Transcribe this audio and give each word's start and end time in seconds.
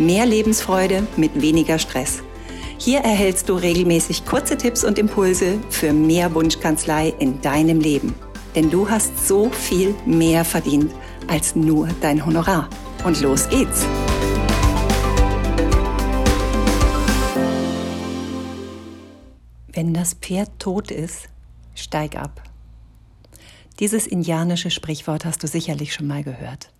Mehr 0.00 0.24
Lebensfreude 0.24 1.06
mit 1.18 1.42
weniger 1.42 1.78
Stress. 1.78 2.22
Hier 2.78 3.00
erhältst 3.00 3.50
du 3.50 3.54
regelmäßig 3.54 4.24
kurze 4.24 4.56
Tipps 4.56 4.82
und 4.82 4.98
Impulse 4.98 5.58
für 5.68 5.92
mehr 5.92 6.34
Wunschkanzlei 6.34 7.12
in 7.18 7.42
deinem 7.42 7.80
Leben. 7.80 8.14
Denn 8.54 8.70
du 8.70 8.88
hast 8.88 9.28
so 9.28 9.50
viel 9.50 9.94
mehr 10.06 10.46
verdient 10.46 10.90
als 11.28 11.54
nur 11.54 11.86
dein 12.00 12.24
Honorar. 12.24 12.70
Und 13.04 13.20
los 13.20 13.46
geht's! 13.50 13.84
Wenn 19.70 19.92
das 19.92 20.14
Pferd 20.14 20.48
tot 20.58 20.90
ist, 20.90 21.28
steig 21.74 22.16
ab. 22.16 22.42
Dieses 23.80 24.06
indianische 24.06 24.70
Sprichwort 24.70 25.26
hast 25.26 25.42
du 25.42 25.46
sicherlich 25.46 25.92
schon 25.92 26.06
mal 26.06 26.24
gehört. 26.24 26.70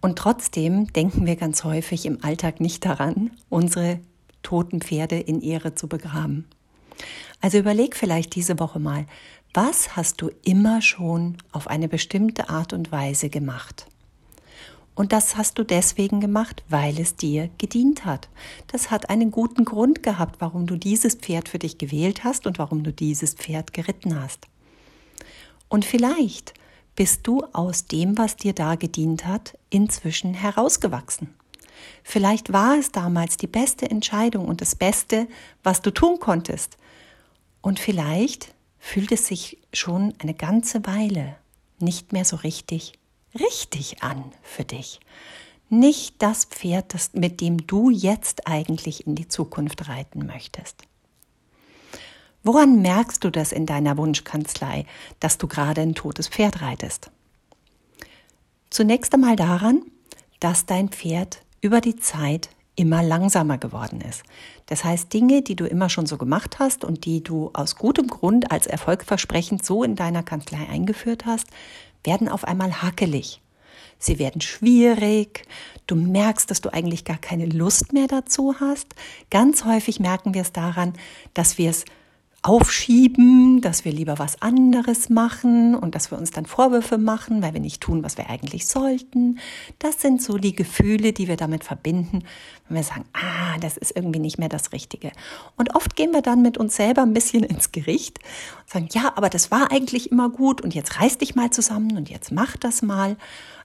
Und 0.00 0.18
trotzdem 0.18 0.92
denken 0.92 1.26
wir 1.26 1.36
ganz 1.36 1.64
häufig 1.64 2.06
im 2.06 2.24
Alltag 2.24 2.60
nicht 2.60 2.84
daran, 2.84 3.30
unsere 3.48 4.00
toten 4.42 4.80
Pferde 4.80 5.18
in 5.18 5.42
Ehre 5.42 5.74
zu 5.74 5.88
begraben. 5.88 6.46
Also 7.40 7.58
überleg 7.58 7.96
vielleicht 7.96 8.34
diese 8.34 8.58
Woche 8.58 8.78
mal, 8.78 9.06
was 9.52 9.96
hast 9.96 10.22
du 10.22 10.30
immer 10.44 10.80
schon 10.80 11.36
auf 11.52 11.66
eine 11.66 11.88
bestimmte 11.88 12.48
Art 12.48 12.72
und 12.72 12.92
Weise 12.92 13.30
gemacht? 13.30 13.86
Und 14.94 15.12
das 15.12 15.36
hast 15.36 15.58
du 15.58 15.64
deswegen 15.64 16.20
gemacht, 16.20 16.62
weil 16.68 17.00
es 17.00 17.16
dir 17.16 17.48
gedient 17.58 18.04
hat. 18.04 18.28
Das 18.66 18.90
hat 18.90 19.08
einen 19.08 19.30
guten 19.30 19.64
Grund 19.64 20.02
gehabt, 20.02 20.40
warum 20.40 20.66
du 20.66 20.76
dieses 20.76 21.14
Pferd 21.14 21.48
für 21.48 21.58
dich 21.58 21.78
gewählt 21.78 22.22
hast 22.22 22.46
und 22.46 22.58
warum 22.58 22.84
du 22.84 22.92
dieses 22.92 23.34
Pferd 23.34 23.72
geritten 23.72 24.20
hast. 24.20 24.46
Und 25.68 25.84
vielleicht 25.84 26.54
bist 26.96 27.26
du 27.26 27.42
aus 27.52 27.86
dem, 27.86 28.18
was 28.18 28.36
dir 28.36 28.52
da 28.52 28.74
gedient 28.74 29.26
hat, 29.26 29.56
inzwischen 29.70 30.34
herausgewachsen. 30.34 31.34
Vielleicht 32.02 32.52
war 32.52 32.78
es 32.78 32.92
damals 32.92 33.36
die 33.36 33.46
beste 33.46 33.90
Entscheidung 33.90 34.46
und 34.46 34.60
das 34.60 34.74
Beste, 34.74 35.26
was 35.62 35.82
du 35.82 35.90
tun 35.90 36.18
konntest. 36.20 36.76
Und 37.62 37.78
vielleicht 37.78 38.54
fühlt 38.78 39.12
es 39.12 39.26
sich 39.26 39.58
schon 39.72 40.14
eine 40.18 40.34
ganze 40.34 40.86
Weile 40.86 41.36
nicht 41.78 42.12
mehr 42.12 42.24
so 42.24 42.36
richtig, 42.36 42.94
richtig 43.38 44.02
an 44.02 44.24
für 44.42 44.64
dich. 44.64 45.00
Nicht 45.68 46.16
das 46.18 46.44
Pferd, 46.44 46.94
das, 46.94 47.12
mit 47.14 47.40
dem 47.40 47.66
du 47.66 47.90
jetzt 47.90 48.46
eigentlich 48.46 49.06
in 49.06 49.14
die 49.14 49.28
Zukunft 49.28 49.88
reiten 49.88 50.26
möchtest. 50.26 50.82
Woran 52.42 52.80
merkst 52.80 53.22
du 53.22 53.30
das 53.30 53.52
in 53.52 53.66
deiner 53.66 53.98
Wunschkanzlei, 53.98 54.86
dass 55.18 55.36
du 55.36 55.46
gerade 55.46 55.82
ein 55.82 55.94
totes 55.94 56.28
Pferd 56.28 56.62
reitest? 56.62 57.10
Zunächst 58.70 59.12
einmal 59.12 59.36
daran, 59.36 59.82
dass 60.38 60.64
dein 60.64 60.88
Pferd 60.88 61.42
über 61.60 61.80
die 61.80 61.96
Zeit 61.96 62.48
immer 62.76 63.02
langsamer 63.02 63.58
geworden 63.58 64.00
ist. 64.00 64.22
Das 64.66 64.84
heißt, 64.84 65.12
Dinge, 65.12 65.42
die 65.42 65.56
du 65.56 65.66
immer 65.66 65.90
schon 65.90 66.06
so 66.06 66.16
gemacht 66.16 66.58
hast 66.58 66.82
und 66.82 67.04
die 67.04 67.22
du 67.22 67.50
aus 67.52 67.76
gutem 67.76 68.06
Grund 68.06 68.50
als 68.50 68.66
erfolgversprechend 68.66 69.66
so 69.66 69.84
in 69.84 69.96
deiner 69.96 70.22
Kanzlei 70.22 70.66
eingeführt 70.66 71.26
hast, 71.26 71.46
werden 72.04 72.28
auf 72.28 72.44
einmal 72.44 72.80
hakelig. 72.80 73.42
Sie 73.98 74.18
werden 74.18 74.40
schwierig. 74.40 75.46
Du 75.86 75.94
merkst, 75.94 76.50
dass 76.50 76.62
du 76.62 76.72
eigentlich 76.72 77.04
gar 77.04 77.18
keine 77.18 77.44
Lust 77.44 77.92
mehr 77.92 78.06
dazu 78.06 78.54
hast. 78.60 78.94
Ganz 79.30 79.66
häufig 79.66 80.00
merken 80.00 80.32
wir 80.32 80.40
es 80.40 80.52
daran, 80.52 80.94
dass 81.34 81.58
wir 81.58 81.68
es 81.68 81.84
aufschieben, 82.42 83.60
dass 83.60 83.84
wir 83.84 83.92
lieber 83.92 84.18
was 84.18 84.40
anderes 84.40 85.10
machen 85.10 85.74
und 85.74 85.94
dass 85.94 86.10
wir 86.10 86.16
uns 86.16 86.30
dann 86.30 86.46
Vorwürfe 86.46 86.96
machen, 86.96 87.42
weil 87.42 87.52
wir 87.52 87.60
nicht 87.60 87.82
tun, 87.82 88.02
was 88.02 88.16
wir 88.16 88.30
eigentlich 88.30 88.66
sollten. 88.66 89.38
Das 89.78 90.00
sind 90.00 90.22
so 90.22 90.38
die 90.38 90.54
Gefühle, 90.54 91.12
die 91.12 91.28
wir 91.28 91.36
damit 91.36 91.64
verbinden, 91.64 92.24
wenn 92.66 92.76
wir 92.76 92.82
sagen, 92.82 93.04
ah, 93.12 93.58
das 93.60 93.76
ist 93.76 93.94
irgendwie 93.94 94.20
nicht 94.20 94.38
mehr 94.38 94.48
das 94.48 94.72
Richtige. 94.72 95.12
Und 95.56 95.74
oft 95.74 95.96
gehen 95.96 96.12
wir 96.12 96.22
dann 96.22 96.40
mit 96.40 96.56
uns 96.56 96.76
selber 96.76 97.02
ein 97.02 97.12
bisschen 97.12 97.44
ins 97.44 97.72
Gericht 97.72 98.20
und 98.62 98.70
sagen, 98.70 98.88
ja, 98.92 99.12
aber 99.16 99.28
das 99.28 99.50
war 99.50 99.70
eigentlich 99.70 100.10
immer 100.10 100.30
gut 100.30 100.62
und 100.62 100.74
jetzt 100.74 100.98
reiß 100.98 101.18
dich 101.18 101.34
mal 101.34 101.50
zusammen 101.50 101.98
und 101.98 102.08
jetzt 102.08 102.32
mach 102.32 102.56
das 102.56 102.80
mal. 102.80 103.18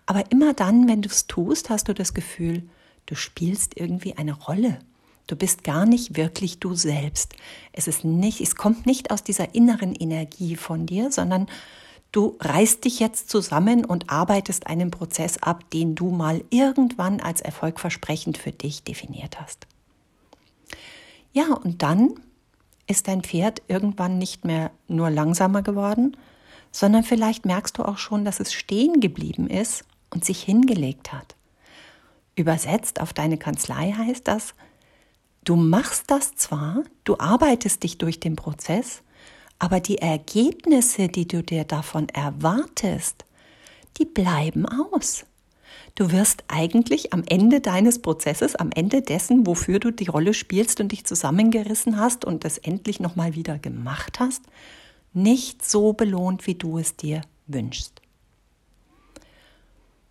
Aber 0.05 0.31
immer 0.31 0.53
dann, 0.53 0.89
wenn 0.89 1.01
du 1.01 1.07
es 1.07 1.27
tust, 1.27 1.69
hast 1.69 1.87
du 1.87 1.93
das 1.93 2.13
Gefühl, 2.13 2.63
du 3.05 3.15
spielst 3.15 3.77
irgendwie 3.77 4.17
eine 4.17 4.33
Rolle. 4.33 4.79
Du 5.27 5.35
bist 5.35 5.63
gar 5.63 5.85
nicht 5.85 6.17
wirklich 6.17 6.59
du 6.59 6.75
selbst. 6.75 7.33
Es 7.73 7.87
ist 7.87 8.03
nicht, 8.03 8.41
es 8.41 8.55
kommt 8.55 8.85
nicht 8.85 9.11
aus 9.11 9.23
dieser 9.23 9.55
inneren 9.55 9.95
Energie 9.95 10.55
von 10.55 10.85
dir, 10.85 11.11
sondern 11.11 11.47
du 12.11 12.37
reißt 12.39 12.85
dich 12.85 12.99
jetzt 12.99 13.29
zusammen 13.29 13.85
und 13.85 14.09
arbeitest 14.09 14.67
einen 14.67 14.91
Prozess 14.91 15.41
ab, 15.41 15.69
den 15.71 15.95
du 15.95 16.11
mal 16.11 16.43
irgendwann 16.51 17.19
als 17.19 17.41
erfolgversprechend 17.41 18.37
für 18.37 18.51
dich 18.51 18.83
definiert 18.83 19.41
hast. 19.41 19.67
Ja, 21.33 21.53
und 21.53 21.81
dann 21.81 22.13
ist 22.87 23.07
dein 23.07 23.23
Pferd 23.23 23.61
irgendwann 23.67 24.19
nicht 24.19 24.45
mehr 24.45 24.71
nur 24.87 25.09
langsamer 25.09 25.63
geworden, 25.63 26.15
sondern 26.71 27.03
vielleicht 27.03 27.45
merkst 27.45 27.77
du 27.77 27.83
auch 27.83 27.97
schon, 27.97 28.25
dass 28.25 28.39
es 28.39 28.53
stehen 28.53 28.99
geblieben 28.99 29.49
ist 29.49 29.85
und 30.11 30.23
sich 30.23 30.43
hingelegt 30.43 31.11
hat. 31.13 31.35
Übersetzt 32.35 33.01
auf 33.01 33.13
deine 33.13 33.37
Kanzlei 33.37 33.93
heißt 33.97 34.27
das, 34.27 34.53
Du 35.45 35.55
machst 35.55 36.09
das 36.09 36.35
zwar, 36.35 36.83
du 37.03 37.19
arbeitest 37.19 37.83
dich 37.83 37.99
durch 37.99 38.19
den 38.19 38.35
Prozess, 38.35 39.03
aber 39.59 39.79
die 39.79 39.99
Ergebnisse, 39.99 41.07
die 41.07 41.27
du 41.27 41.43
dir 41.43 41.65
davon 41.65 42.09
erwartest, 42.09 43.25
die 43.97 44.05
bleiben 44.05 44.65
aus. 44.65 45.25
Du 45.93 46.11
wirst 46.11 46.43
eigentlich 46.47 47.13
am 47.13 47.23
Ende 47.27 47.61
deines 47.61 48.01
Prozesses, 48.01 48.55
am 48.55 48.71
Ende 48.71 49.03
dessen, 49.03 49.45
wofür 49.45 49.79
du 49.79 49.91
die 49.91 50.07
Rolle 50.07 50.33
spielst 50.33 50.81
und 50.81 50.91
dich 50.91 51.05
zusammengerissen 51.05 51.99
hast 51.99 52.25
und 52.25 52.43
es 52.43 52.57
endlich 52.57 52.99
nochmal 52.99 53.35
wieder 53.35 53.59
gemacht 53.59 54.19
hast, 54.19 54.43
nicht 55.13 55.63
so 55.63 55.93
belohnt, 55.93 56.47
wie 56.47 56.55
du 56.55 56.79
es 56.79 56.97
dir 56.97 57.21
wünschst. 57.45 58.01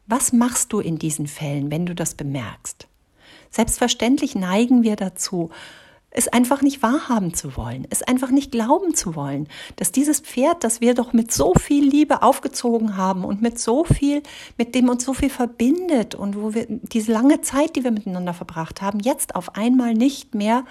Was 0.06 0.32
machst 0.32 0.72
du 0.72 0.78
in 0.78 0.96
diesen 0.96 1.26
Fällen, 1.26 1.72
wenn 1.72 1.86
du 1.86 1.94
das 1.94 2.14
bemerkst? 2.14 2.86
Selbstverständlich 3.54 4.34
neigen 4.34 4.82
wir 4.82 4.96
dazu, 4.96 5.50
es 6.10 6.26
einfach 6.26 6.60
nicht 6.60 6.82
wahrhaben 6.82 7.34
zu 7.34 7.56
wollen, 7.56 7.86
es 7.88 8.02
einfach 8.02 8.30
nicht 8.30 8.50
glauben 8.50 8.96
zu 8.96 9.14
wollen, 9.14 9.48
dass 9.76 9.92
dieses 9.92 10.18
Pferd, 10.18 10.64
das 10.64 10.80
wir 10.80 10.94
doch 10.94 11.12
mit 11.12 11.30
so 11.30 11.54
viel 11.54 11.88
Liebe 11.88 12.22
aufgezogen 12.22 12.96
haben 12.96 13.24
und 13.24 13.42
mit 13.42 13.60
so 13.60 13.84
viel, 13.84 14.24
mit 14.58 14.74
dem 14.74 14.88
uns 14.88 15.04
so 15.04 15.14
viel 15.14 15.30
verbindet 15.30 16.16
und 16.16 16.34
wo 16.34 16.52
wir 16.52 16.66
diese 16.68 17.12
lange 17.12 17.42
Zeit, 17.42 17.76
die 17.76 17.84
wir 17.84 17.92
miteinander 17.92 18.34
verbracht 18.34 18.82
haben, 18.82 18.98
jetzt 18.98 19.36
auf 19.36 19.54
einmal 19.54 19.94
nicht 19.94 20.34
mehr 20.34 20.64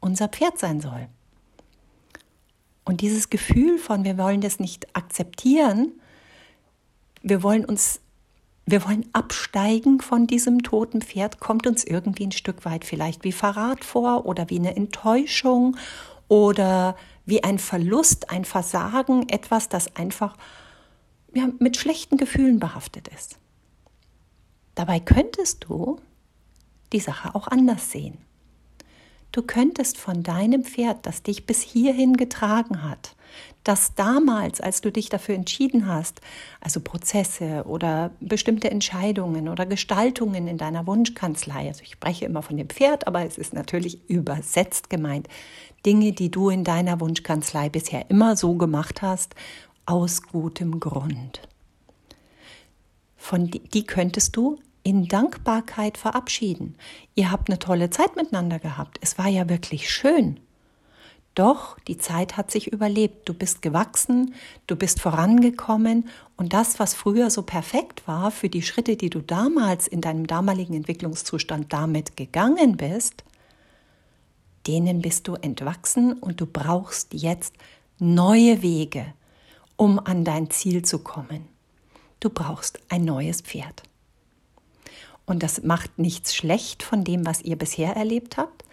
unser 0.00 0.28
Pferd 0.28 0.58
sein 0.58 0.82
soll. 0.82 1.08
Und 2.84 3.00
dieses 3.00 3.30
Gefühl 3.30 3.78
von, 3.78 4.04
wir 4.04 4.18
wollen 4.18 4.42
das 4.42 4.60
nicht 4.60 4.94
akzeptieren, 4.94 5.92
wir 7.22 7.42
wollen 7.42 7.64
uns 7.64 8.00
wir 8.66 8.84
wollen 8.84 9.08
absteigen 9.12 10.00
von 10.00 10.26
diesem 10.26 10.64
toten 10.64 11.00
Pferd, 11.00 11.38
kommt 11.38 11.68
uns 11.68 11.84
irgendwie 11.84 12.26
ein 12.26 12.32
Stück 12.32 12.64
weit 12.64 12.84
vielleicht 12.84 13.22
wie 13.22 13.32
Verrat 13.32 13.84
vor 13.84 14.26
oder 14.26 14.50
wie 14.50 14.58
eine 14.58 14.74
Enttäuschung 14.74 15.76
oder 16.26 16.96
wie 17.24 17.44
ein 17.44 17.60
Verlust, 17.60 18.30
ein 18.30 18.44
Versagen, 18.44 19.28
etwas, 19.28 19.68
das 19.68 19.94
einfach 19.94 20.36
ja, 21.32 21.48
mit 21.60 21.76
schlechten 21.76 22.16
Gefühlen 22.16 22.58
behaftet 22.58 23.08
ist. 23.08 23.38
Dabei 24.74 24.98
könntest 24.98 25.64
du 25.68 26.00
die 26.92 27.00
Sache 27.00 27.34
auch 27.34 27.46
anders 27.46 27.92
sehen. 27.92 28.18
Du 29.30 29.42
könntest 29.42 29.98
von 29.98 30.22
deinem 30.22 30.64
Pferd, 30.64 31.06
das 31.06 31.22
dich 31.22 31.46
bis 31.46 31.60
hierhin 31.60 32.16
getragen 32.16 32.82
hat, 32.82 33.14
das 33.66 33.94
damals, 33.94 34.60
als 34.60 34.80
du 34.80 34.92
dich 34.92 35.08
dafür 35.08 35.34
entschieden 35.34 35.88
hast, 35.88 36.20
also 36.60 36.80
Prozesse 36.80 37.64
oder 37.66 38.12
bestimmte 38.20 38.70
Entscheidungen 38.70 39.48
oder 39.48 39.66
Gestaltungen 39.66 40.46
in 40.46 40.56
deiner 40.56 40.86
Wunschkanzlei, 40.86 41.66
also 41.68 41.82
ich 41.82 41.92
spreche 41.92 42.26
immer 42.26 42.42
von 42.42 42.56
dem 42.56 42.68
Pferd, 42.68 43.06
aber 43.06 43.24
es 43.24 43.38
ist 43.38 43.54
natürlich 43.54 44.08
übersetzt 44.08 44.88
gemeint, 44.88 45.28
Dinge, 45.84 46.12
die 46.12 46.30
du 46.30 46.48
in 46.48 46.62
deiner 46.62 47.00
Wunschkanzlei 47.00 47.68
bisher 47.68 48.08
immer 48.08 48.36
so 48.36 48.54
gemacht 48.54 49.02
hast, 49.02 49.34
aus 49.84 50.22
gutem 50.22 50.78
Grund. 50.78 51.40
Von 53.16 53.48
die, 53.50 53.60
die 53.60 53.84
könntest 53.84 54.36
du 54.36 54.60
in 54.84 55.08
Dankbarkeit 55.08 55.98
verabschieden. 55.98 56.76
Ihr 57.16 57.32
habt 57.32 57.50
eine 57.50 57.58
tolle 57.58 57.90
Zeit 57.90 58.14
miteinander 58.14 58.60
gehabt. 58.60 58.98
Es 59.00 59.18
war 59.18 59.26
ja 59.26 59.48
wirklich 59.48 59.90
schön. 59.90 60.38
Doch 61.36 61.78
die 61.80 61.98
Zeit 61.98 62.38
hat 62.38 62.50
sich 62.50 62.72
überlebt. 62.72 63.28
Du 63.28 63.34
bist 63.34 63.60
gewachsen, 63.60 64.34
du 64.66 64.74
bist 64.74 65.00
vorangekommen 65.00 66.08
und 66.38 66.54
das, 66.54 66.80
was 66.80 66.94
früher 66.94 67.28
so 67.28 67.42
perfekt 67.42 68.08
war 68.08 68.30
für 68.30 68.48
die 68.48 68.62
Schritte, 68.62 68.96
die 68.96 69.10
du 69.10 69.20
damals 69.20 69.86
in 69.86 70.00
deinem 70.00 70.26
damaligen 70.26 70.72
Entwicklungszustand 70.72 71.70
damit 71.74 72.16
gegangen 72.16 72.78
bist, 72.78 73.22
denen 74.66 75.02
bist 75.02 75.28
du 75.28 75.34
entwachsen 75.34 76.14
und 76.14 76.40
du 76.40 76.46
brauchst 76.46 77.12
jetzt 77.12 77.54
neue 77.98 78.62
Wege, 78.62 79.12
um 79.76 79.98
an 79.98 80.24
dein 80.24 80.48
Ziel 80.48 80.86
zu 80.86 81.00
kommen. 81.00 81.48
Du 82.18 82.30
brauchst 82.30 82.80
ein 82.88 83.04
neues 83.04 83.42
Pferd. 83.42 83.82
Und 85.26 85.42
das 85.42 85.64
macht 85.64 85.98
nichts 85.98 86.34
schlecht 86.34 86.82
von 86.84 87.02
dem, 87.04 87.26
was 87.26 87.42
ihr 87.42 87.56
bisher 87.56 87.94
erlebt 87.94 88.36
habt. 88.36 88.64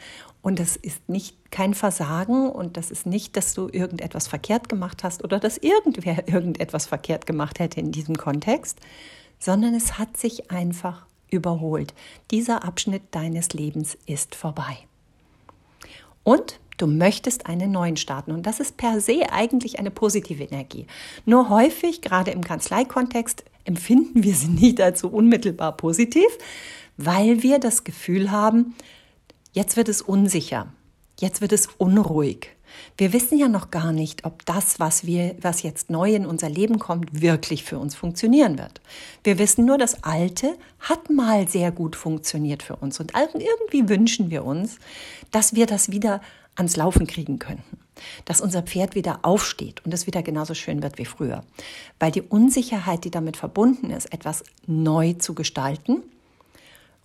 Und 0.44 0.60
das 0.60 0.76
ist 0.76 1.08
nicht 1.08 1.52
kein 1.52 1.74
Versagen 1.74 2.50
und 2.50 2.76
das 2.76 2.92
ist 2.92 3.06
nicht, 3.06 3.38
dass 3.38 3.54
du 3.54 3.70
irgendetwas 3.72 4.28
verkehrt 4.28 4.68
gemacht 4.68 5.04
hast 5.04 5.24
oder 5.24 5.40
dass 5.40 5.58
irgendwer 5.58 6.28
irgendetwas 6.32 6.86
verkehrt 6.86 7.26
gemacht 7.26 7.60
hätte 7.60 7.80
in 7.80 7.92
diesem 7.92 8.18
Kontext, 8.18 8.78
sondern 9.40 9.74
es 9.74 9.98
hat 9.98 10.18
sich 10.18 10.52
einfach 10.52 11.08
überholt. 11.32 11.94
Dieser 12.30 12.66
Abschnitt 12.66 13.04
deines 13.12 13.54
Lebens 13.54 13.98
ist 14.06 14.36
vorbei. 14.36 14.78
Und 16.24 16.60
du 16.78 16.88
möchtest 16.88 17.46
einen 17.48 17.72
neuen 17.72 17.96
starten. 17.96 18.34
Und 18.34 18.46
das 18.46 18.60
ist 18.60 18.76
per 18.76 19.00
se 19.00 19.32
eigentlich 19.32 19.80
eine 19.80 19.92
positive 19.92 20.44
Energie. 20.44 20.88
Nur 21.26 21.50
häufig, 21.50 22.02
gerade 22.02 22.32
im 22.32 22.44
Kanzleikontext, 22.44 23.46
empfinden 23.64 24.24
wir 24.24 24.36
sie 24.36 24.48
nicht 24.50 24.82
als 24.82 25.06
unmittelbar 25.06 25.78
positiv, 25.78 26.28
weil 26.98 27.44
wir 27.44 27.60
das 27.60 27.86
Gefühl 27.86 28.30
haben, 28.30 28.76
jetzt 29.54 29.78
wird 29.78 29.90
es 29.90 30.02
unsicher, 30.02 30.68
jetzt 31.20 31.42
wird 31.42 31.54
es 31.54 31.68
unruhig. 31.78 32.50
Wir 32.98 33.14
wissen 33.14 33.38
ja 33.38 33.48
noch 33.48 33.72
gar 33.72 33.92
nicht, 33.92 34.26
ob 34.26 34.46
das, 34.46 34.80
was 34.80 35.06
wir, 35.06 35.36
was 35.42 35.62
jetzt 35.62 35.90
neu 35.90 36.16
in 36.16 36.26
unser 36.26 36.50
Leben 36.50 36.80
kommt, 36.80 37.22
wirklich 37.22 37.64
für 37.64 37.78
uns 37.78 37.96
funktionieren 37.96 38.58
wird. 38.58 38.82
Wir 39.24 39.38
wissen 39.38 39.66
nur, 39.66 39.78
das 39.78 40.04
Alte 40.04 40.56
hat 40.80 41.10
mal 41.10 41.48
sehr 41.48 41.72
gut 41.72 41.96
funktioniert 41.96 42.64
für 42.64 42.76
uns 42.76 43.00
und 43.00 43.14
irgendwie 43.16 43.90
wünschen 43.90 44.32
wir 44.32 44.44
uns, 44.44 44.78
dass 45.32 45.54
wir 45.54 45.68
das 45.68 45.92
wieder 45.92 46.22
ans 46.56 46.76
Laufen 46.76 47.08
kriegen 47.08 47.40
könnten. 47.40 47.78
Dass 48.26 48.42
unser 48.42 48.64
Pferd 48.64 48.96
wieder 48.96 49.20
aufsteht 49.22 49.86
und 49.86 49.94
es 49.94 50.08
wieder 50.08 50.24
genauso 50.24 50.56
schön 50.56 50.82
wird 50.82 50.98
wie 50.98 51.06
früher. 51.06 51.44
Weil 52.00 52.12
die 52.12 52.22
Unsicherheit, 52.22 53.04
die 53.04 53.12
damit 53.12 53.38
verbunden 53.38 53.92
ist, 53.92 54.12
etwas 54.12 54.44
neu 54.66 55.14
zu 55.14 55.36
gestalten, 55.36 56.02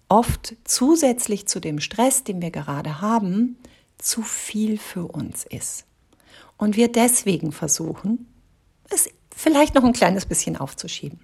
oft 0.09 0.57
zusätzlich 0.65 1.47
zu 1.47 1.61
dem 1.61 1.81
Stress, 1.81 2.25
den 2.25 2.41
wir 2.41 2.51
gerade 2.51 3.01
haben, 3.01 3.57
zu 3.99 4.23
viel 4.23 4.79
für 4.79 5.07
uns 5.07 5.45
ist. 5.45 5.85
Und 6.57 6.77
wir 6.77 6.91
deswegen 6.91 7.53
versuchen, 7.53 8.27
es 8.91 9.09
vielleicht 9.35 9.75
noch 9.75 9.85
ein 9.85 9.93
kleines 9.93 10.27
bisschen 10.27 10.57
aufzuschieben. 10.57 11.21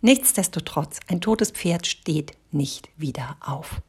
Nichtsdestotrotz, 0.00 1.00
ein 1.08 1.20
totes 1.20 1.50
Pferd 1.50 1.86
steht 1.86 2.32
nicht 2.52 2.88
wieder 2.96 3.36
auf. 3.40 3.80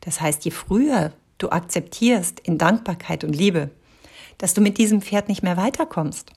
Das 0.00 0.20
heißt, 0.20 0.44
je 0.44 0.50
früher 0.50 1.12
du 1.38 1.50
akzeptierst 1.50 2.40
in 2.40 2.58
Dankbarkeit 2.58 3.24
und 3.24 3.34
Liebe, 3.34 3.70
dass 4.38 4.54
du 4.54 4.60
mit 4.60 4.78
diesem 4.78 5.02
Pferd 5.02 5.28
nicht 5.28 5.42
mehr 5.42 5.56
weiterkommst, 5.56 6.32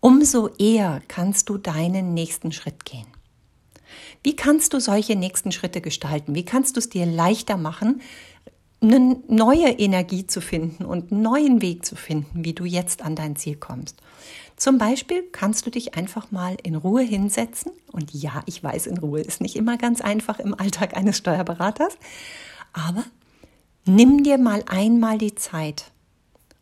umso 0.00 0.48
eher 0.58 1.02
kannst 1.08 1.48
du 1.48 1.58
deinen 1.58 2.14
nächsten 2.14 2.52
Schritt 2.52 2.84
gehen. 2.84 3.06
Wie 4.22 4.36
kannst 4.36 4.72
du 4.72 4.80
solche 4.80 5.16
nächsten 5.16 5.52
Schritte 5.52 5.80
gestalten? 5.80 6.34
Wie 6.34 6.44
kannst 6.44 6.76
du 6.76 6.80
es 6.80 6.88
dir 6.88 7.06
leichter 7.06 7.56
machen, 7.56 8.00
eine 8.80 9.16
neue 9.28 9.70
Energie 9.70 10.26
zu 10.26 10.40
finden 10.40 10.84
und 10.84 11.10
einen 11.10 11.22
neuen 11.22 11.62
Weg 11.62 11.84
zu 11.84 11.96
finden, 11.96 12.44
wie 12.44 12.52
du 12.52 12.64
jetzt 12.64 13.02
an 13.02 13.16
dein 13.16 13.36
Ziel 13.36 13.56
kommst? 13.56 14.00
Zum 14.56 14.78
Beispiel 14.78 15.22
kannst 15.32 15.66
du 15.66 15.70
dich 15.70 15.94
einfach 15.94 16.30
mal 16.30 16.56
in 16.62 16.76
Ruhe 16.76 17.02
hinsetzen. 17.02 17.72
Und 17.92 18.14
ja, 18.14 18.42
ich 18.46 18.62
weiß, 18.62 18.86
in 18.86 18.98
Ruhe 18.98 19.20
ist 19.20 19.40
nicht 19.40 19.56
immer 19.56 19.76
ganz 19.76 20.00
einfach 20.00 20.38
im 20.38 20.58
Alltag 20.58 20.96
eines 20.96 21.18
Steuerberaters. 21.18 21.98
Aber 22.72 23.04
Nimm 23.88 24.24
dir 24.24 24.36
mal 24.36 24.64
einmal 24.66 25.16
die 25.16 25.36
Zeit 25.36 25.92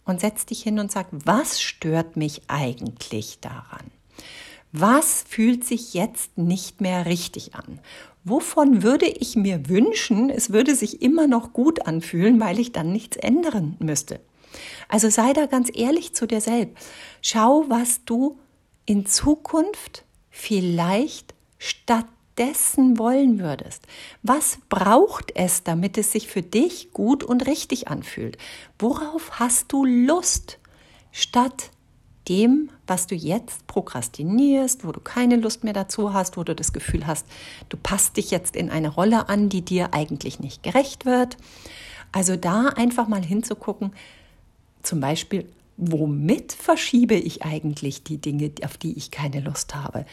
und 0.04 0.20
setz 0.20 0.44
dich 0.44 0.62
hin 0.62 0.78
und 0.78 0.92
sag, 0.92 1.06
was 1.10 1.58
stört 1.58 2.18
mich 2.18 2.42
eigentlich 2.48 3.40
daran? 3.40 3.90
Was 4.76 5.24
fühlt 5.28 5.64
sich 5.64 5.94
jetzt 5.94 6.36
nicht 6.36 6.80
mehr 6.80 7.06
richtig 7.06 7.54
an? 7.54 7.78
Wovon 8.24 8.82
würde 8.82 9.06
ich 9.06 9.36
mir 9.36 9.68
wünschen, 9.68 10.30
es 10.30 10.50
würde 10.50 10.74
sich 10.74 11.00
immer 11.00 11.28
noch 11.28 11.52
gut 11.52 11.86
anfühlen, 11.86 12.40
weil 12.40 12.58
ich 12.58 12.72
dann 12.72 12.90
nichts 12.90 13.16
ändern 13.16 13.76
müsste? 13.78 14.18
Also 14.88 15.10
sei 15.10 15.32
da 15.32 15.46
ganz 15.46 15.70
ehrlich 15.72 16.12
zu 16.12 16.26
dir 16.26 16.40
selbst. 16.40 16.84
Schau, 17.22 17.66
was 17.68 18.04
du 18.04 18.36
in 18.84 19.06
Zukunft 19.06 20.02
vielleicht 20.28 21.34
statt 21.58 22.06
dessen 22.36 22.98
wollen 22.98 23.38
würdest. 23.38 23.86
Was 24.24 24.58
braucht 24.68 25.30
es, 25.36 25.62
damit 25.62 25.98
es 25.98 26.10
sich 26.10 26.26
für 26.26 26.42
dich 26.42 26.90
gut 26.92 27.22
und 27.22 27.46
richtig 27.46 27.86
anfühlt? 27.86 28.38
Worauf 28.80 29.38
hast 29.38 29.72
du 29.72 29.84
Lust? 29.84 30.58
Statt 31.12 31.70
dem, 32.28 32.70
was 32.86 33.06
du 33.06 33.14
jetzt 33.14 33.66
prokrastinierst, 33.66 34.86
wo 34.86 34.92
du 34.92 35.00
keine 35.00 35.36
Lust 35.36 35.64
mehr 35.64 35.72
dazu 35.72 36.12
hast, 36.12 36.36
wo 36.36 36.44
du 36.44 36.54
das 36.54 36.72
Gefühl 36.72 37.06
hast, 37.06 37.26
du 37.68 37.76
passt 37.76 38.16
dich 38.16 38.30
jetzt 38.30 38.56
in 38.56 38.70
eine 38.70 38.88
Rolle 38.88 39.28
an, 39.28 39.48
die 39.48 39.62
dir 39.62 39.94
eigentlich 39.94 40.40
nicht 40.40 40.62
gerecht 40.62 41.04
wird. 41.04 41.36
Also 42.12 42.36
da 42.36 42.68
einfach 42.68 43.08
mal 43.08 43.24
hinzugucken, 43.24 43.92
zum 44.82 45.00
Beispiel, 45.00 45.48
womit 45.76 46.52
verschiebe 46.52 47.14
ich 47.14 47.42
eigentlich 47.42 48.04
die 48.04 48.18
Dinge, 48.18 48.52
auf 48.64 48.76
die 48.76 48.96
ich 48.96 49.10
keine 49.10 49.40
Lust 49.40 49.74
habe? 49.74 50.06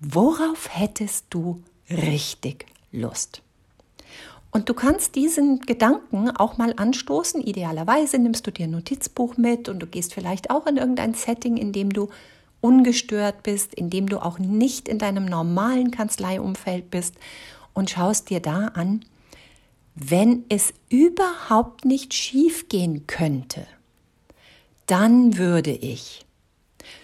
Worauf 0.00 0.68
hättest 0.70 1.26
du 1.30 1.62
richtig 1.90 2.66
Lust? 2.92 3.42
Und 4.50 4.68
du 4.68 4.74
kannst 4.74 5.14
diesen 5.14 5.60
Gedanken 5.60 6.30
auch 6.30 6.56
mal 6.56 6.72
anstoßen. 6.76 7.42
Idealerweise 7.42 8.18
nimmst 8.18 8.46
du 8.46 8.50
dir 8.50 8.64
ein 8.64 8.70
Notizbuch 8.70 9.36
mit 9.36 9.68
und 9.68 9.80
du 9.80 9.86
gehst 9.86 10.14
vielleicht 10.14 10.50
auch 10.50 10.66
in 10.66 10.78
irgendein 10.78 11.14
Setting, 11.14 11.56
in 11.56 11.72
dem 11.72 11.90
du 11.90 12.08
ungestört 12.60 13.42
bist, 13.42 13.74
in 13.74 13.90
dem 13.90 14.08
du 14.08 14.18
auch 14.18 14.38
nicht 14.38 14.88
in 14.88 14.98
deinem 14.98 15.26
normalen 15.26 15.90
Kanzleiumfeld 15.90 16.90
bist 16.90 17.14
und 17.74 17.90
schaust 17.90 18.30
dir 18.30 18.40
da 18.40 18.68
an, 18.68 19.04
wenn 19.94 20.44
es 20.48 20.72
überhaupt 20.88 21.84
nicht 21.84 22.14
schief 22.14 22.68
gehen 22.68 23.06
könnte, 23.06 23.66
dann 24.86 25.36
würde 25.36 25.72
ich 25.72 26.24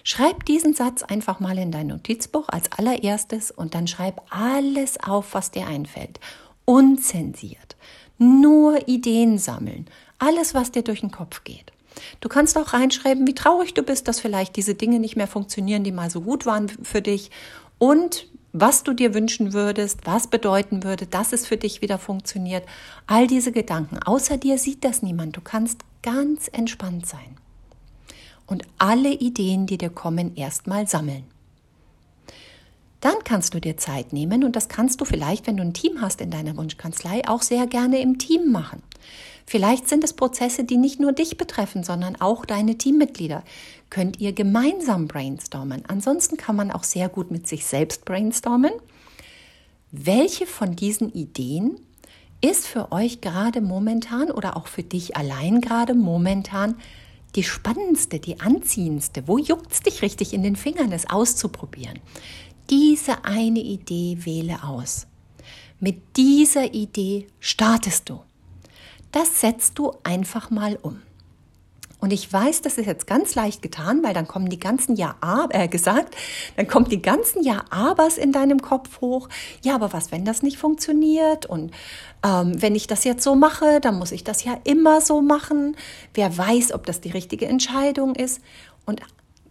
Schreib 0.03 0.45
diesen 0.45 0.75
Satz 0.75 1.03
einfach 1.03 1.41
mal 1.41 1.59
in 1.59 1.71
dein 1.71 1.89
Notizbuch 1.89 2.49
als 2.49 2.71
allererstes 2.73 3.51
und 3.51 3.75
dann 3.75 3.87
schreib 3.87 4.23
alles 4.31 5.03
auf, 5.03 5.35
was 5.35 5.51
dir 5.51 5.67
einfällt. 5.67 6.21
Unzensiert. 6.65 7.77
Nur 8.19 8.89
Ideen 8.89 9.39
sammeln. 9.39 9.87
Alles, 10.19 10.55
was 10.55 10.71
dir 10.71 10.83
durch 10.83 11.01
den 11.01 11.11
Kopf 11.11 11.45
geht. 11.45 11.73
Du 12.21 12.29
kannst 12.29 12.57
auch 12.59 12.73
reinschreiben, 12.73 13.27
wie 13.27 13.35
traurig 13.35 13.75
du 13.75 13.83
bist, 13.83 14.09
dass 14.09 14.21
vielleicht 14.21 14.57
diese 14.57 14.75
Dinge 14.75 14.99
nicht 14.99 15.17
mehr 15.17 15.27
funktionieren, 15.27 15.85
die 15.85 15.93
mal 15.93 16.11
so 16.11 16.23
gut 16.23 16.47
waren 16.47 16.69
für 16.69 17.03
dich 17.03 17.31
und 17.79 18.27
was 18.53 18.85
du 18.85 18.93
dir 18.93 19.15
wünschen 19.15 19.53
würdest, 19.53 20.01
was 20.05 20.29
bedeuten 20.29 20.85
würde, 20.85 21.07
dass 21.07 21.33
es 21.33 21.47
für 21.47 21.57
dich 21.57 21.83
wieder 21.83 21.99
funktioniert. 21.99 22.65
All 23.07 23.27
diese 23.27 23.51
Gedanken. 23.53 23.99
Außer 23.99 24.37
dir 24.37 24.59
sieht 24.59 24.85
das 24.85 25.03
niemand. 25.03 25.37
Du 25.37 25.41
kannst 25.41 25.81
ganz 26.03 26.49
entspannt 26.53 27.07
sein 27.07 27.37
und 28.47 28.63
alle 28.79 29.11
Ideen, 29.11 29.67
die 29.67 29.79
dir 29.79 29.91
kommen, 29.91 30.37
erstmal 30.37 30.87
sammeln. 30.87 31.25
Dann 33.05 33.23
kannst 33.23 33.53
du 33.53 33.61
dir 33.61 33.77
Zeit 33.77 34.15
nehmen 34.15 34.45
und 34.45 34.57
das 34.57 34.69
kannst 34.69 34.99
du 34.99 35.05
vielleicht, 35.05 35.47
wenn 35.47 35.59
du 35.59 35.63
ein 35.63 35.75
Team 35.75 36.01
hast 36.01 36.23
in 36.23 36.31
deiner 36.31 36.57
Wunschkanzlei, 36.57 37.21
auch 37.29 37.43
sehr 37.43 37.67
gerne 37.67 38.01
im 38.01 38.17
Team 38.17 38.51
machen. 38.51 38.83
Vielleicht 39.45 39.91
sind 39.91 40.03
es 40.05 40.15
Prozesse, 40.15 40.65
die 40.65 40.79
nicht 40.79 41.01
nur 41.01 41.13
dich 41.13 41.37
betreffen, 41.37 41.85
sondern 41.85 42.17
auch 42.19 42.47
deine 42.47 42.79
Teammitglieder. 42.79 43.45
Könnt 43.91 44.21
ihr 44.21 44.33
gemeinsam 44.33 45.07
brainstormen. 45.07 45.83
Ansonsten 45.87 46.39
kann 46.39 46.57
man 46.57 46.71
auch 46.71 46.83
sehr 46.83 47.11
gut 47.11 47.31
mit 47.31 47.47
sich 47.47 47.67
selbst 47.67 48.07
brainstormen. 48.07 48.73
Welche 49.93 50.47
von 50.47 50.75
diesen 50.75 51.13
Ideen 51.13 51.79
ist 52.41 52.67
für 52.67 52.91
euch 52.91 53.21
gerade 53.21 53.61
momentan 53.61 54.31
oder 54.31 54.57
auch 54.57 54.67
für 54.67 54.83
dich 54.83 55.15
allein 55.15 55.61
gerade 55.61 55.93
momentan 55.93 56.77
die 57.37 57.45
spannendste, 57.45 58.19
die 58.19 58.41
anziehendste, 58.41 59.29
wo 59.29 59.37
juckt 59.37 59.73
es 59.73 59.81
dich 59.81 60.01
richtig 60.01 60.33
in 60.33 60.43
den 60.43 60.57
Fingern, 60.57 60.91
es 60.93 61.11
auszuprobieren. 61.11 61.99
Diese 62.71 63.25
eine 63.25 63.61
Idee 63.61 64.19
wähle 64.21 64.65
aus. 64.65 65.07
Mit 65.81 66.17
dieser 66.17 66.73
Idee 66.73 67.27
startest 67.41 68.09
du. 68.09 68.21
Das 69.13 69.41
setzt 69.41 69.79
du 69.79 69.93
einfach 70.03 70.51
mal 70.51 70.79
um. 70.81 71.03
Und 72.01 72.13
ich 72.13 72.31
weiß, 72.31 72.61
das 72.63 72.77
ist 72.77 72.87
jetzt 72.87 73.07
ganz 73.07 73.35
leicht 73.35 73.63
getan, 73.63 74.03
weil 74.03 74.13
dann 74.13 74.29
kommen 74.29 74.51
die 74.51 74.59
ganzen 74.59 74.97
Ja, 74.97 75.17
äh, 75.51 75.69
gesagt, 75.69 76.15
dann 76.57 76.69
kommt 76.69 76.93
die 76.93 77.01
ganzen 77.01 77.43
Ja, 77.43 77.65
Abers 77.71 78.19
in 78.19 78.33
deinem 78.33 78.61
Kopf 78.61 79.01
hoch. 79.01 79.29
Ja, 79.63 79.75
aber 79.75 79.93
was, 79.93 80.13
wenn 80.13 80.25
das 80.25 80.43
nicht 80.43 80.59
funktioniert? 80.59 81.47
Und 81.47 81.71
ähm, 82.23 82.61
wenn 82.61 82.75
ich 82.75 82.87
das 82.87 83.05
jetzt 83.05 83.23
so 83.23 83.35
mache, 83.35 83.81
dann 83.81 83.99
muss 83.99 84.13
ich 84.13 84.25
das 84.25 84.45
ja 84.45 84.59
immer 84.65 85.01
so 85.01 85.23
machen. 85.23 85.77
Wer 86.13 86.37
weiß, 86.37 86.73
ob 86.73 86.85
das 86.87 87.01
die 87.01 87.11
richtige 87.11 87.47
Entscheidung 87.47 88.15
ist? 88.15 88.41
Und 88.85 89.01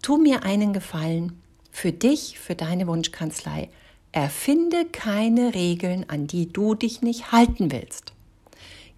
tu 0.01 0.17
mir 0.17 0.43
einen 0.43 0.74
Gefallen. 0.74 1.42
Für 1.74 1.92
dich, 1.92 2.39
für 2.39 2.56
deine 2.56 2.88
Wunschkanzlei. 2.88 3.68
Erfinde 4.13 4.86
keine 4.86 5.56
Regeln, 5.56 6.06
an 6.08 6.27
die 6.27 6.53
du 6.53 6.75
dich 6.75 7.01
nicht 7.01 7.32
halten 7.32 7.72
willst. 7.72 8.13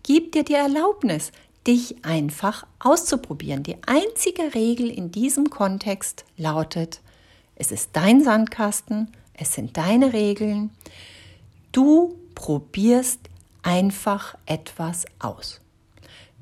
Gib 0.03 0.33
dir 0.33 0.43
die 0.43 0.53
Erlaubnis, 0.53 1.31
dich 1.65 2.03
einfach 2.03 2.67
auszuprobieren. 2.77 3.63
Die 3.63 3.77
einzige 3.87 4.53
Regel 4.53 4.91
in 4.91 5.09
diesem 5.09 5.49
Kontext 5.49 6.25
lautet, 6.37 6.99
es 7.55 7.71
ist 7.71 7.91
dein 7.93 8.21
Sandkasten, 8.21 9.09
es 9.33 9.53
sind 9.53 9.77
deine 9.77 10.11
Regeln. 10.11 10.69
Du 11.71 12.19
probierst 12.35 13.21
einfach 13.63 14.37
etwas 14.45 15.05
aus. 15.19 15.61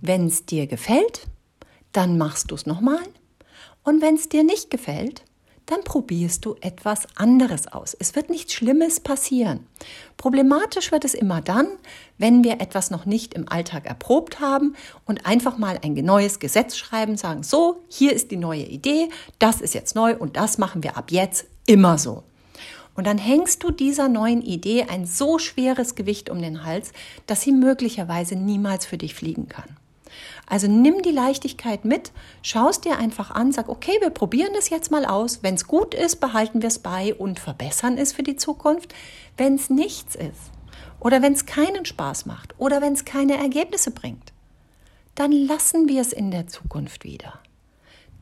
Wenn 0.01 0.25
es 0.27 0.47
dir 0.47 0.65
gefällt, 0.65 1.27
dann 1.91 2.17
machst 2.17 2.49
du 2.49 2.55
es 2.55 2.65
nochmal. 2.65 3.03
Und 3.83 4.01
wenn 4.01 4.15
es 4.15 4.29
dir 4.29 4.43
nicht 4.43 4.71
gefällt, 4.71 5.23
dann 5.65 5.83
probierst 5.83 6.45
du 6.45 6.55
etwas 6.61 7.07
anderes 7.15 7.67
aus. 7.67 7.95
Es 7.97 8.15
wird 8.15 8.29
nichts 8.29 8.53
Schlimmes 8.53 8.99
passieren. 8.99 9.65
Problematisch 10.17 10.91
wird 10.91 11.05
es 11.05 11.13
immer 11.13 11.41
dann, 11.41 11.67
wenn 12.17 12.43
wir 12.43 12.61
etwas 12.61 12.91
noch 12.91 13.05
nicht 13.05 13.33
im 13.33 13.47
Alltag 13.49 13.85
erprobt 13.85 14.39
haben 14.39 14.75
und 15.05 15.25
einfach 15.25 15.57
mal 15.57 15.79
ein 15.83 15.93
neues 15.93 16.39
Gesetz 16.39 16.75
schreiben, 16.75 17.17
sagen, 17.17 17.43
so, 17.43 17.83
hier 17.87 18.13
ist 18.13 18.31
die 18.31 18.37
neue 18.37 18.63
Idee, 18.63 19.09
das 19.39 19.61
ist 19.61 19.73
jetzt 19.73 19.95
neu 19.95 20.15
und 20.15 20.37
das 20.37 20.57
machen 20.57 20.83
wir 20.83 20.97
ab 20.97 21.11
jetzt 21.11 21.45
immer 21.65 21.97
so. 21.97 22.23
Und 22.95 23.07
dann 23.07 23.17
hängst 23.17 23.63
du 23.63 23.71
dieser 23.71 24.07
neuen 24.07 24.41
Idee 24.41 24.83
ein 24.83 25.05
so 25.05 25.39
schweres 25.39 25.95
Gewicht 25.95 26.29
um 26.29 26.41
den 26.41 26.63
Hals, 26.63 26.91
dass 27.25 27.41
sie 27.41 27.51
möglicherweise 27.51 28.35
niemals 28.35 28.85
für 28.85 28.97
dich 28.97 29.15
fliegen 29.15 29.47
kann. 29.47 29.77
Also 30.47 30.67
nimm 30.67 31.01
die 31.01 31.11
Leichtigkeit 31.11 31.85
mit, 31.85 32.11
schaust 32.41 32.85
dir 32.85 32.97
einfach 32.97 33.31
an, 33.31 33.51
sag, 33.51 33.69
okay, 33.69 33.97
wir 34.01 34.09
probieren 34.09 34.53
das 34.53 34.69
jetzt 34.69 34.91
mal 34.91 35.05
aus. 35.05 35.43
Wenn 35.43 35.55
es 35.55 35.67
gut 35.67 35.93
ist, 35.93 36.19
behalten 36.19 36.61
wir 36.61 36.67
es 36.67 36.79
bei 36.79 37.13
und 37.13 37.39
verbessern 37.39 37.97
es 37.97 38.13
für 38.13 38.23
die 38.23 38.35
Zukunft. 38.35 38.93
Wenn 39.37 39.55
es 39.55 39.69
nichts 39.69 40.15
ist 40.15 40.51
oder 40.99 41.21
wenn 41.21 41.33
es 41.33 41.45
keinen 41.45 41.85
Spaß 41.85 42.25
macht 42.25 42.53
oder 42.57 42.81
wenn 42.81 42.93
es 42.93 43.05
keine 43.05 43.37
Ergebnisse 43.37 43.91
bringt, 43.91 44.33
dann 45.15 45.31
lassen 45.31 45.87
wir 45.87 46.01
es 46.01 46.13
in 46.13 46.31
der 46.31 46.47
Zukunft 46.47 47.03
wieder. 47.03 47.39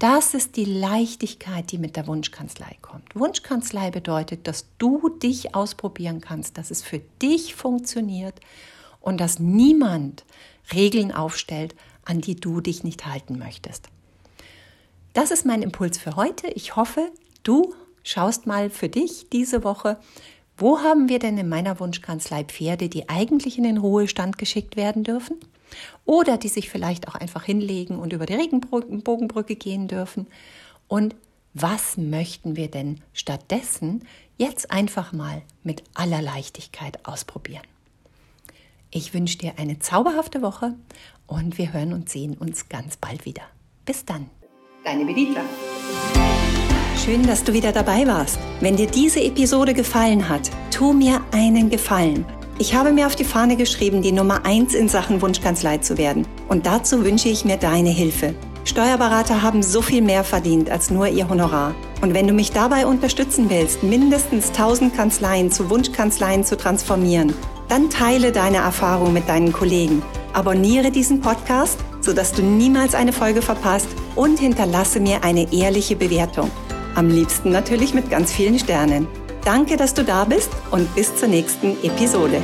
Das 0.01 0.33
ist 0.33 0.55
die 0.55 0.65
Leichtigkeit, 0.65 1.71
die 1.71 1.77
mit 1.77 1.95
der 1.95 2.07
Wunschkanzlei 2.07 2.75
kommt. 2.81 3.15
Wunschkanzlei 3.15 3.91
bedeutet, 3.91 4.47
dass 4.47 4.65
du 4.79 5.09
dich 5.09 5.53
ausprobieren 5.53 6.21
kannst, 6.21 6.57
dass 6.57 6.71
es 6.71 6.81
für 6.81 6.99
dich 7.21 7.53
funktioniert 7.53 8.39
und 9.01 9.19
dass 9.19 9.39
niemand 9.39 10.23
Regeln 10.73 11.11
aufstellt, 11.11 11.75
an 12.05 12.21
die 12.21 12.35
du 12.35 12.61
dich 12.61 12.83
nicht 12.83 13.05
halten 13.05 13.37
möchtest. 13.37 13.89
Das 15.13 15.31
ist 15.31 15.45
mein 15.45 15.61
Impuls 15.61 15.97
für 15.97 16.15
heute. 16.15 16.47
Ich 16.47 16.75
hoffe, 16.75 17.11
du 17.43 17.73
schaust 18.03 18.47
mal 18.47 18.69
für 18.69 18.87
dich 18.87 19.27
diese 19.29 19.63
Woche, 19.63 19.97
wo 20.57 20.79
haben 20.79 21.09
wir 21.09 21.19
denn 21.19 21.37
in 21.37 21.49
meiner 21.49 21.79
Wunschkanzlei 21.79 22.43
Pferde, 22.43 22.87
die 22.87 23.09
eigentlich 23.09 23.57
in 23.57 23.63
den 23.63 23.77
Ruhestand 23.77 24.37
geschickt 24.37 24.75
werden 24.75 25.03
dürfen? 25.03 25.37
Oder 26.05 26.37
die 26.37 26.49
sich 26.49 26.69
vielleicht 26.69 27.07
auch 27.07 27.15
einfach 27.15 27.43
hinlegen 27.43 27.97
und 27.97 28.13
über 28.13 28.25
die 28.25 28.35
Regenbogenbrücke 28.35 29.55
gehen 29.55 29.87
dürfen? 29.87 30.27
Und 30.87 31.15
was 31.53 31.97
möchten 31.97 32.55
wir 32.55 32.69
denn 32.69 33.01
stattdessen 33.13 34.05
jetzt 34.37 34.71
einfach 34.71 35.13
mal 35.13 35.41
mit 35.63 35.83
aller 35.93 36.21
Leichtigkeit 36.21 37.05
ausprobieren? 37.05 37.63
Ich 38.93 39.13
wünsche 39.13 39.37
dir 39.37 39.53
eine 39.55 39.79
zauberhafte 39.79 40.41
Woche 40.41 40.73
und 41.25 41.57
wir 41.57 41.71
hören 41.71 41.93
und 41.93 42.09
sehen 42.09 42.33
uns 42.33 42.67
ganz 42.67 42.97
bald 42.97 43.23
wieder. 43.23 43.43
Bis 43.85 44.03
dann. 44.03 44.29
Deine 44.83 45.05
Bediener. 45.05 45.45
Schön, 46.97 47.25
dass 47.25 47.45
du 47.45 47.53
wieder 47.53 47.71
dabei 47.71 48.05
warst. 48.05 48.37
Wenn 48.59 48.75
dir 48.75 48.87
diese 48.87 49.21
Episode 49.21 49.73
gefallen 49.73 50.27
hat, 50.27 50.51
tu 50.71 50.91
mir 50.91 51.21
einen 51.31 51.69
Gefallen. 51.69 52.25
Ich 52.59 52.75
habe 52.75 52.91
mir 52.91 53.07
auf 53.07 53.15
die 53.15 53.23
Fahne 53.23 53.55
geschrieben, 53.55 54.01
die 54.01 54.11
Nummer 54.11 54.45
1 54.45 54.73
in 54.73 54.89
Sachen 54.89 55.21
Wunschkanzlei 55.21 55.77
zu 55.77 55.97
werden. 55.97 56.27
Und 56.49 56.65
dazu 56.65 57.05
wünsche 57.05 57.29
ich 57.29 57.45
mir 57.45 57.55
deine 57.55 57.91
Hilfe. 57.91 58.35
Steuerberater 58.65 59.41
haben 59.41 59.63
so 59.63 59.81
viel 59.81 60.01
mehr 60.01 60.25
verdient 60.25 60.69
als 60.69 60.91
nur 60.91 61.07
ihr 61.07 61.29
Honorar. 61.29 61.73
Und 62.01 62.13
wenn 62.13 62.27
du 62.27 62.33
mich 62.33 62.51
dabei 62.51 62.85
unterstützen 62.85 63.49
willst, 63.49 63.83
mindestens 63.83 64.49
1000 64.49 64.93
Kanzleien 64.93 65.49
zu 65.49 65.69
Wunschkanzleien 65.69 66.43
zu 66.43 66.57
transformieren, 66.57 67.33
dann 67.71 67.89
teile 67.89 68.33
deine 68.33 68.57
Erfahrung 68.57 69.13
mit 69.13 69.29
deinen 69.29 69.53
Kollegen. 69.53 70.03
Abonniere 70.33 70.91
diesen 70.91 71.21
Podcast, 71.21 71.79
sodass 72.01 72.33
du 72.33 72.41
niemals 72.41 72.93
eine 72.93 73.13
Folge 73.13 73.41
verpasst 73.41 73.87
und 74.15 74.39
hinterlasse 74.39 74.99
mir 74.99 75.23
eine 75.23 75.53
ehrliche 75.53 75.95
Bewertung. 75.95 76.51
Am 76.95 77.07
liebsten 77.07 77.49
natürlich 77.51 77.93
mit 77.93 78.09
ganz 78.09 78.33
vielen 78.33 78.59
Sternen. 78.59 79.07
Danke, 79.45 79.77
dass 79.77 79.93
du 79.93 80.03
da 80.03 80.25
bist 80.25 80.51
und 80.71 80.93
bis 80.95 81.15
zur 81.15 81.29
nächsten 81.29 81.81
Episode. 81.81 82.41